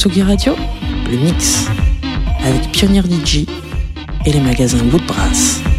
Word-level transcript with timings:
Tsugi 0.00 0.22
Radio, 0.22 0.56
le 1.10 1.18
mix, 1.18 1.66
avec 2.42 2.72
Pionnier 2.72 3.02
DJ 3.02 3.44
et 4.24 4.32
les 4.32 4.40
magasins 4.40 4.78
Woodbrass. 4.90 5.60
Disco. 5.60 5.69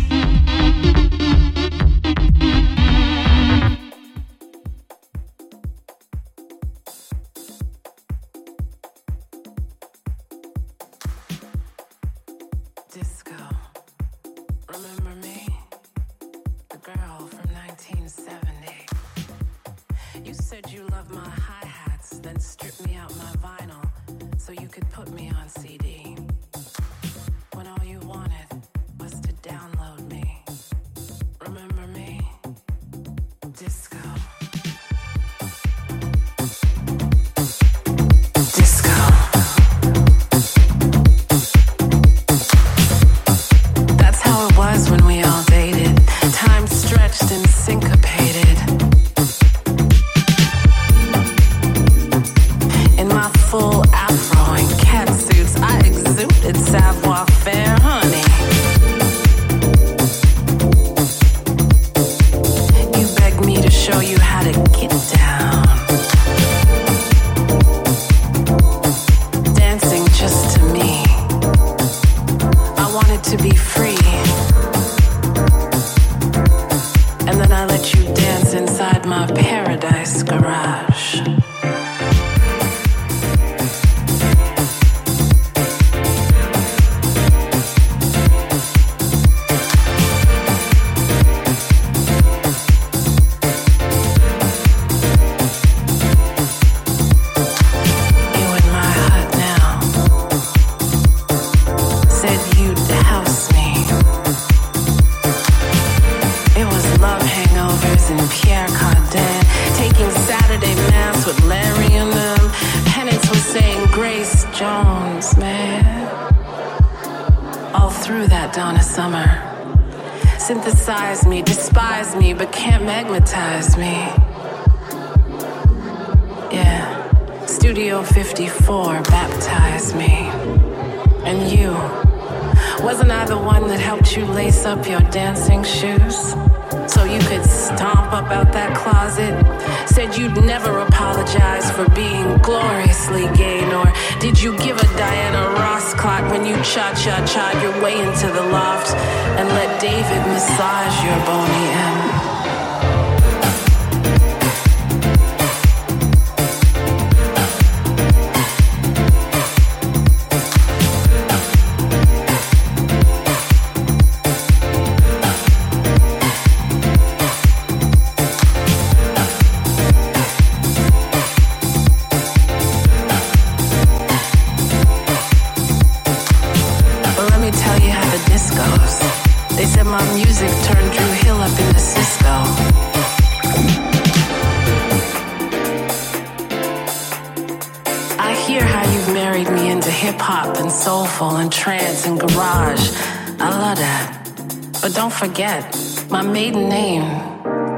Married 189.13 189.49
me 189.51 189.69
into 189.69 189.89
hip 189.89 190.19
hop 190.19 190.57
and 190.57 190.71
soulful 190.71 191.35
and 191.37 191.51
trance 191.51 192.05
and 192.05 192.19
garage. 192.19 192.91
I 193.39 193.49
love 193.49 193.77
that. 193.77 194.79
But 194.81 194.93
don't 194.93 195.13
forget, 195.13 195.75
my 196.09 196.21
maiden 196.21 196.69
name 196.69 197.03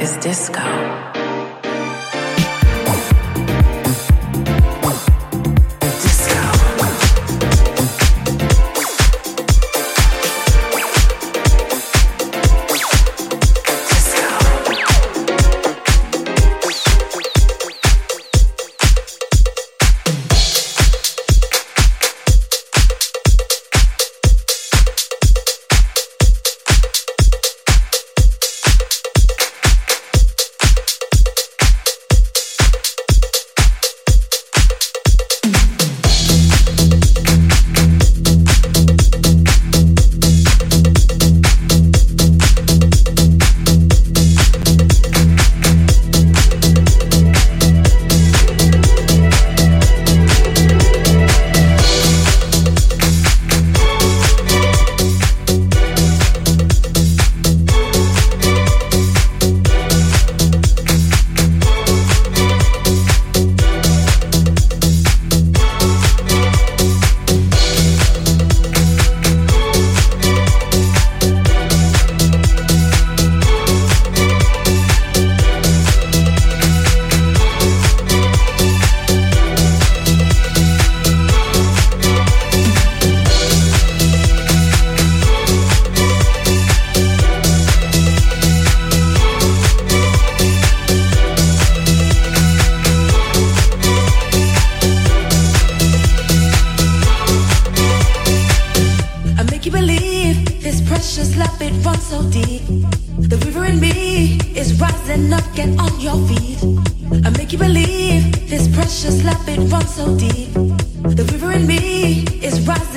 is 0.02 0.16
Disco. 0.18 1.13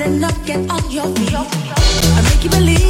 and 0.07 0.21
not 0.21 0.35
get 0.45 0.69
on 0.71 0.89
your 0.89 1.07
feet. 1.15 1.33
I 1.35 2.21
make 2.23 2.43
you 2.43 2.49
believe. 2.49 2.86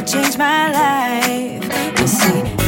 would 0.00 0.08
change 0.08 0.38
my 0.38 0.72
life. 0.72 2.00
You 2.00 2.06
see. 2.06 2.59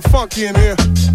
Funky 0.00 0.46
in 0.46 0.54
here. 0.54 1.07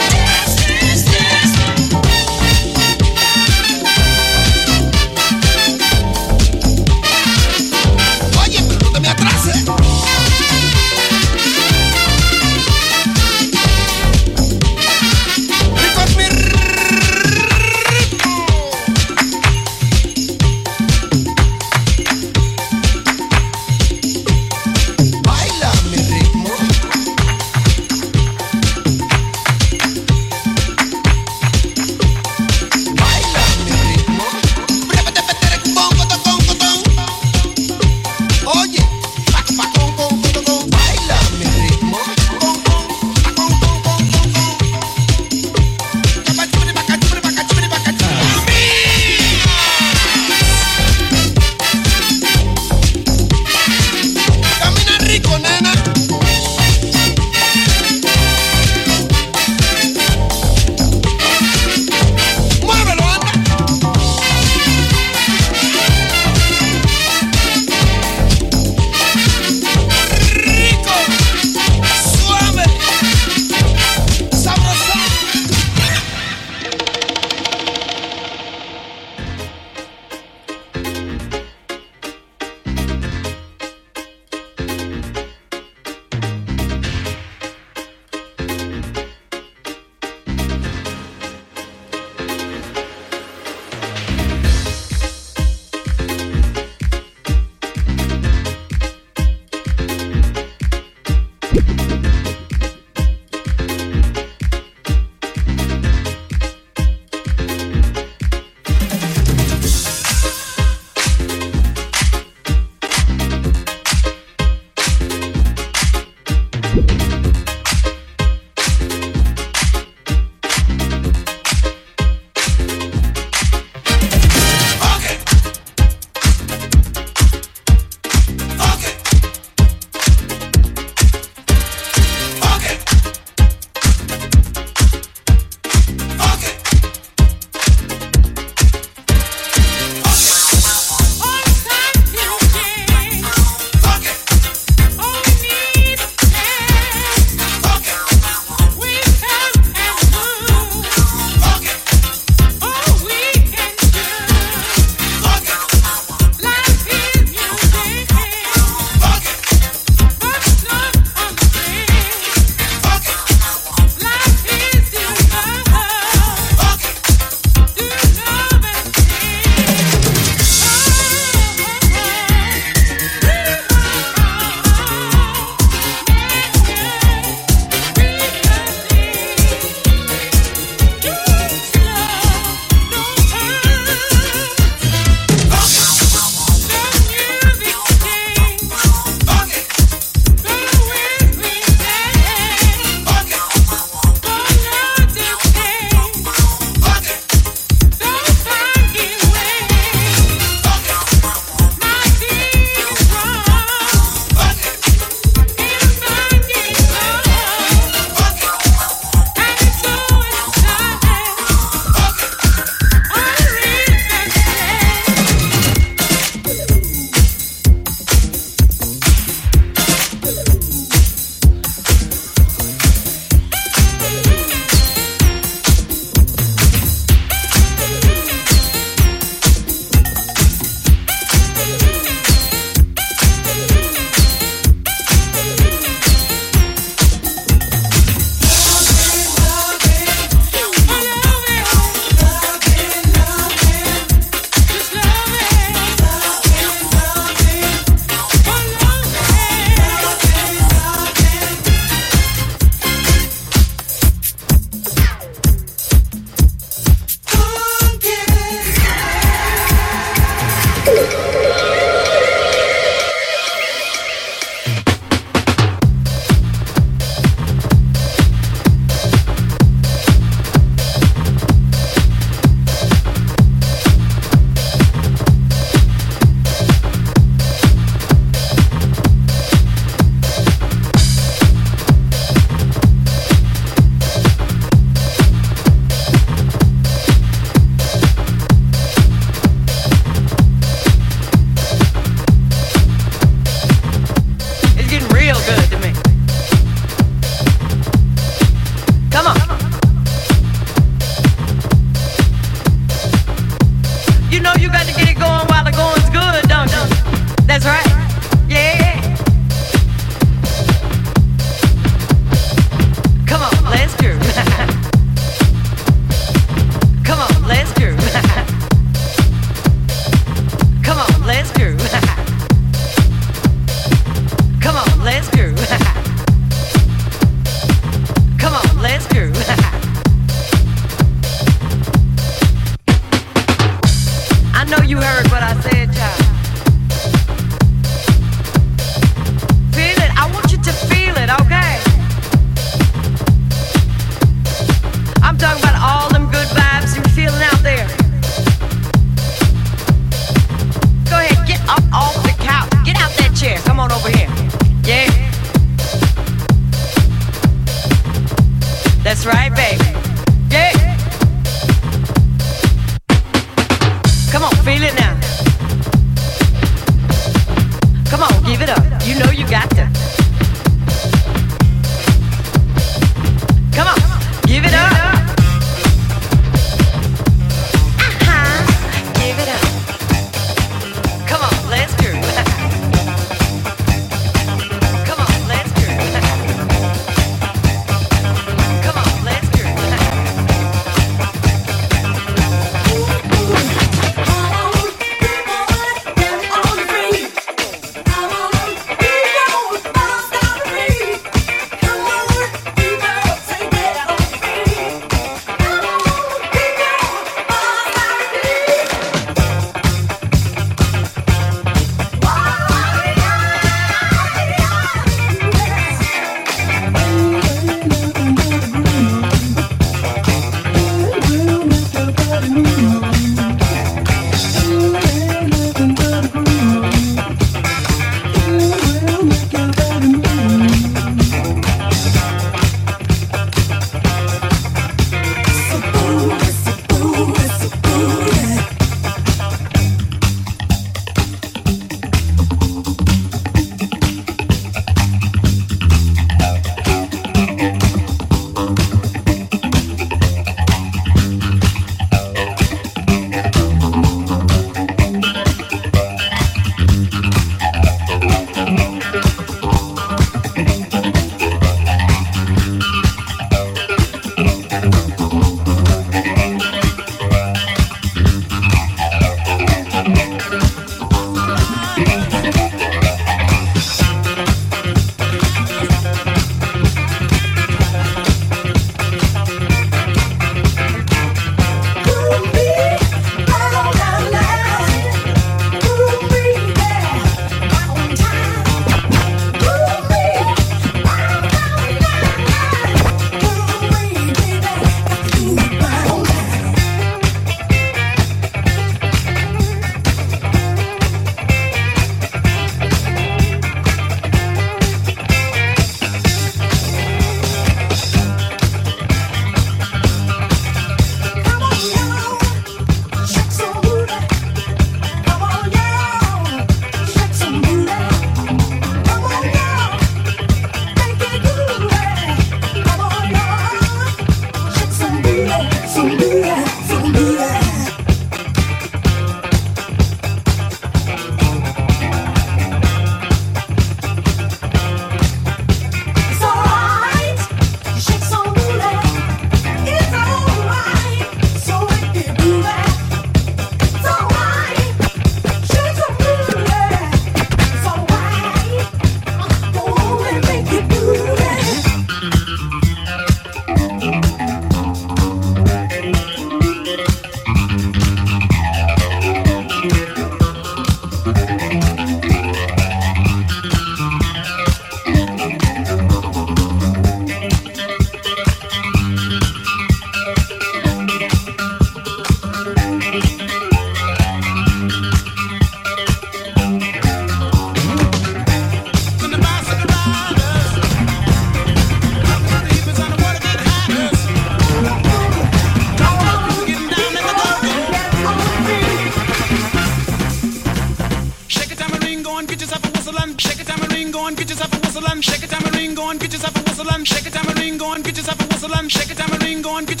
Shake 599.63 600.00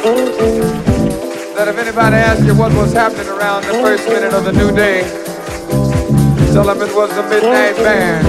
That 0.00 1.68
if 1.68 1.76
anybody 1.76 2.16
asks 2.16 2.46
you 2.46 2.54
what 2.56 2.72
was 2.72 2.94
happening 2.94 3.28
around 3.28 3.64
the 3.64 3.74
first 3.84 4.08
minute 4.08 4.32
of 4.32 4.46
the 4.46 4.52
new 4.52 4.74
day, 4.74 5.02
tell 6.54 6.64
them 6.64 6.80
it 6.80 6.94
was 6.96 7.14
the 7.14 7.22
Midnight 7.28 7.76
Band. 7.76 8.26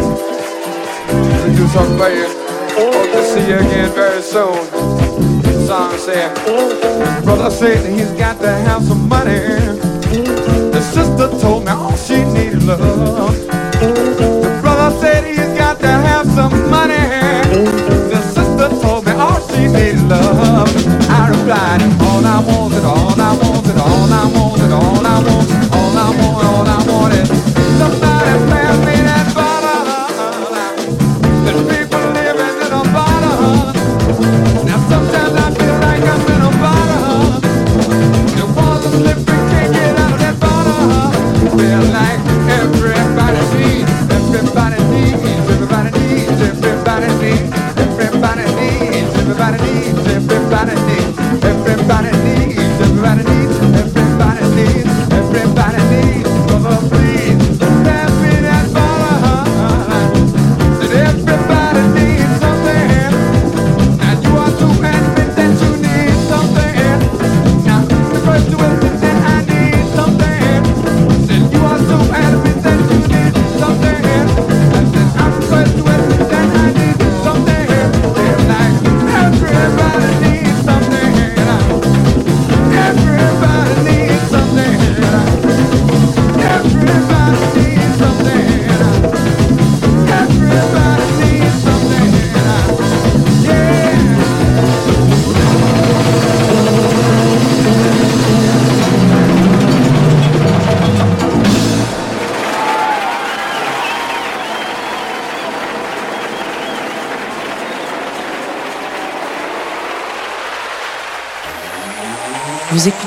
We 1.48 1.56
do 1.56 1.66
something 1.70 1.98
for 1.98 2.10
you. 2.10 2.28
Hope 2.76 3.12
to 3.14 3.24
see 3.24 3.48
you 3.48 3.56
again 3.56 3.90
very 3.96 4.22
soon. 4.22 4.52
The 5.44 5.66
song 5.66 5.98
said, 5.98 6.36
Brother 7.24 7.50
said 7.50 7.90
he's 7.90 8.12
got 8.20 8.42
to 8.42 8.50
have 8.52 8.84
some 8.84 9.08
money. 9.08 9.40
The 10.76 10.82
sister 10.82 11.30
told 11.40 11.64
me 11.64 11.72
all 11.72 11.96
she 11.96 12.18
needed 12.36 12.64
love. 12.64 12.80
The 12.82 14.60
brother 14.62 15.00
said 15.00 15.24
he's 15.24 15.58
got 15.58 15.80
to 15.80 15.88
have 15.88 16.28
some 16.28 16.70
money. 16.70 17.00
The 18.12 18.22
sister 18.24 18.70
told 18.82 19.06
me 19.06 19.14
all 19.14 19.40
she 19.48 19.68
needed 19.68 20.04
love. 20.10 20.31
Replied, 21.42 21.82
all 22.00 22.24
I 22.24 22.38
want 22.46 22.86
all 22.86 23.20
I 23.20 23.34
want 23.34 23.66
all 23.80 24.14
I 24.14 24.30
want 24.32 24.62
all 24.62 25.06
I 25.06 25.24
want, 25.26 25.74
all 25.74 25.98
I 25.98 26.16
want, 26.16 26.46
all 26.46 26.68
I 26.68 26.76
want 26.76 26.81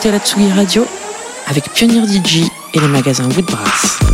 écoutez 0.05 0.19
la 0.19 0.19
Tsugi 0.19 0.53
Radio 0.53 0.87
avec 1.47 1.73
Pionnier 1.73 2.07
DJ 2.07 2.43
et 2.75 2.81
les 2.81 2.89
magasins 2.89 3.29
Woodbrass. 3.31 4.14